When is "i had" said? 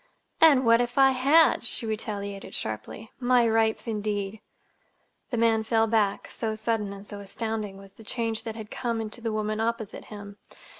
0.97-1.63